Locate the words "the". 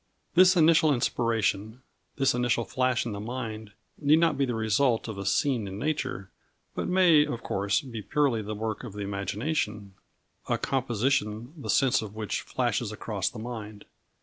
3.11-3.19, 4.47-4.55, 8.41-8.55, 8.93-9.01, 11.55-11.69, 13.29-13.37